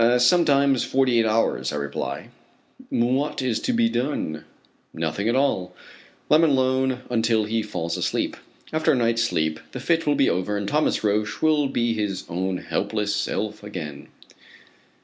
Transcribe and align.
"Sometimes 0.17 0.83
forty 0.83 1.19
eight 1.19 1.27
hours," 1.27 1.71
I 1.71 1.75
reply. 1.75 2.29
"What 2.89 3.43
is 3.43 3.59
to 3.59 3.71
be 3.71 3.87
done?" 3.87 4.45
"Nothing 4.95 5.29
at 5.29 5.35
all. 5.35 5.75
Let 6.27 6.41
him 6.41 6.49
alone 6.49 7.01
until 7.11 7.43
he 7.45 7.61
falls 7.61 7.97
asleep. 7.97 8.35
After 8.73 8.91
a 8.93 8.95
night's 8.95 9.21
sleep 9.21 9.59
the 9.73 9.79
fit 9.79 10.07
will 10.07 10.15
be 10.15 10.27
over 10.27 10.57
and 10.57 10.67
Thomas 10.67 11.03
Roch 11.03 11.43
will 11.43 11.67
be 11.67 11.93
his 11.93 12.23
own 12.29 12.57
helpless 12.57 13.13
self 13.15 13.61
again." 13.61 14.07